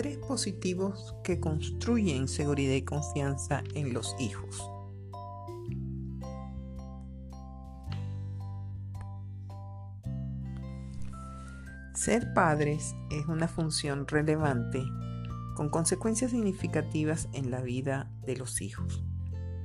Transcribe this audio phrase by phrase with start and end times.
[0.00, 4.66] Padres positivos que construyen seguridad y confianza en los hijos.
[11.94, 14.82] Ser padres es una función relevante
[15.54, 19.04] con consecuencias significativas en la vida de los hijos,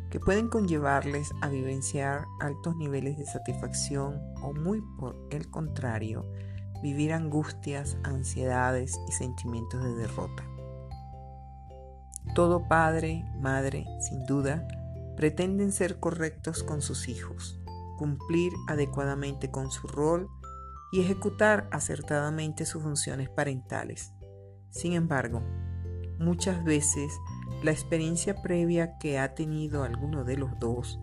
[0.09, 6.29] que pueden conllevarles a vivenciar altos niveles de satisfacción o muy por el contrario,
[6.85, 10.43] vivir angustias, ansiedades y sentimientos de derrota.
[12.35, 14.67] Todo padre, madre, sin duda,
[15.17, 17.59] pretenden ser correctos con sus hijos,
[17.97, 20.29] cumplir adecuadamente con su rol
[20.91, 24.13] y ejecutar acertadamente sus funciones parentales.
[24.69, 25.41] Sin embargo,
[26.19, 27.11] muchas veces
[27.63, 30.99] la experiencia previa que ha tenido alguno de los dos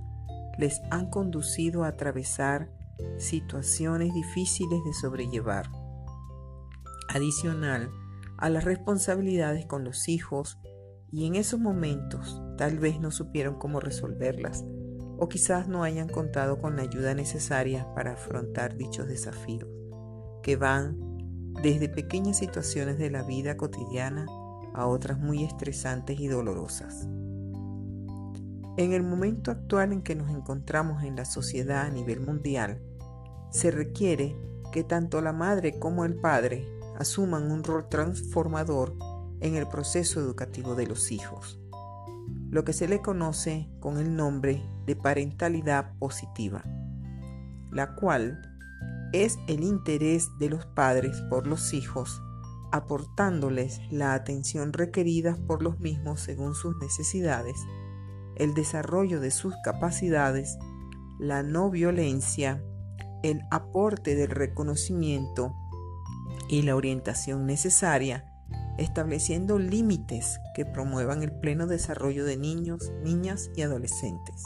[0.59, 2.71] les han conducido a atravesar
[3.19, 5.71] situaciones difíciles de sobrellevar.
[7.09, 7.91] Adicional
[8.39, 10.59] a las responsabilidades con los hijos
[11.11, 14.65] y en esos momentos tal vez no supieron cómo resolverlas
[15.19, 19.69] o quizás no hayan contado con la ayuda necesaria para afrontar dichos desafíos,
[20.43, 20.99] que van
[21.63, 24.27] desde pequeñas situaciones de la vida cotidiana
[24.75, 27.07] a otras muy estresantes y dolorosas.
[28.79, 32.83] En el momento actual en que nos encontramos en la sociedad a nivel mundial,
[33.53, 34.37] se requiere
[34.73, 36.67] que tanto la madre como el padre
[36.99, 38.97] asuman un rol transformador
[39.41, 41.61] en el proceso educativo de los hijos,
[42.51, 46.65] lo que se le conoce con el nombre de parentalidad positiva,
[47.71, 48.41] la cual
[49.13, 52.23] es el interés de los padres por los hijos,
[52.73, 57.57] aportándoles la atención requerida por los mismos según sus necesidades,
[58.37, 60.57] el desarrollo de sus capacidades,
[61.19, 62.65] la no violencia,
[63.23, 65.55] el aporte del reconocimiento
[66.49, 68.25] y la orientación necesaria,
[68.79, 74.43] estableciendo límites que promuevan el pleno desarrollo de niños, niñas y adolescentes.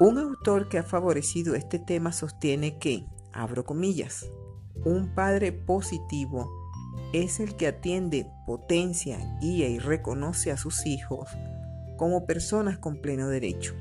[0.00, 4.30] Un autor que ha favorecido este tema sostiene que, abro comillas,
[4.84, 6.50] un padre positivo
[7.12, 11.30] es el que atiende, potencia, guía y reconoce a sus hijos
[11.96, 13.74] como personas con pleno derecho.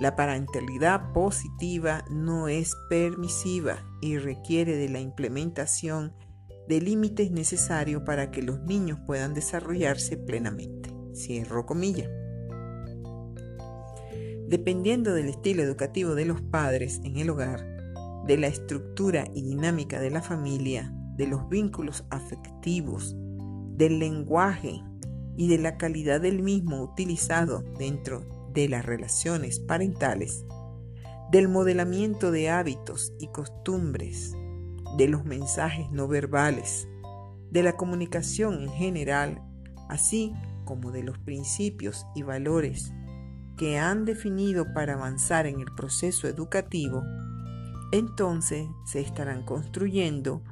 [0.00, 6.14] La parentalidad positiva no es permisiva y requiere de la implementación
[6.66, 10.90] de límites necesarios para que los niños puedan desarrollarse plenamente.
[11.14, 12.10] Cierro comilla.
[14.48, 17.60] Dependiendo del estilo educativo de los padres en el hogar,
[18.26, 23.14] de la estructura y dinámica de la familia, de los vínculos afectivos,
[23.76, 24.82] del lenguaje
[25.36, 30.44] y de la calidad del mismo utilizado dentro de las relaciones parentales,
[31.30, 34.34] del modelamiento de hábitos y costumbres,
[34.96, 36.88] de los mensajes no verbales,
[37.50, 39.42] de la comunicación en general,
[39.88, 40.32] así
[40.64, 42.92] como de los principios y valores
[43.56, 47.02] que han definido para avanzar en el proceso educativo,
[47.92, 50.42] entonces se estarán construyendo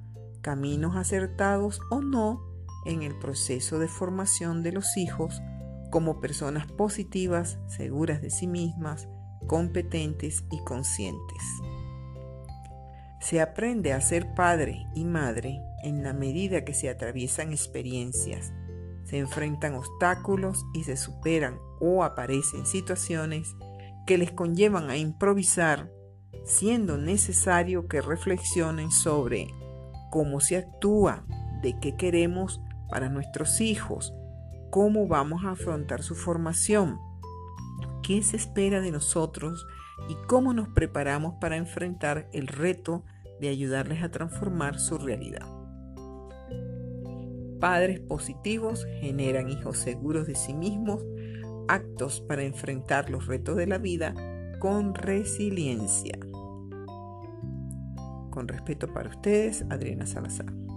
[0.43, 2.43] caminos acertados o no
[2.85, 5.41] en el proceso de formación de los hijos
[5.91, 9.09] como personas positivas, seguras de sí mismas,
[9.47, 11.43] competentes y conscientes.
[13.21, 18.53] Se aprende a ser padre y madre en la medida que se atraviesan experiencias,
[19.05, 23.57] se enfrentan obstáculos y se superan o aparecen situaciones
[24.07, 25.91] que les conllevan a improvisar,
[26.45, 29.49] siendo necesario que reflexionen sobre
[30.11, 31.25] cómo se actúa,
[31.63, 34.15] de qué queremos para nuestros hijos,
[34.71, 36.99] cómo vamos a afrontar su formación,
[38.03, 39.67] qué se espera de nosotros
[40.09, 43.05] y cómo nos preparamos para enfrentar el reto
[43.41, 45.47] de ayudarles a transformar su realidad.
[47.61, 51.05] Padres positivos generan hijos seguros de sí mismos,
[51.67, 54.15] actos para enfrentar los retos de la vida
[54.61, 56.19] con resiliencia.
[58.31, 60.68] Con respeto para ustedes, Adriana Salazar.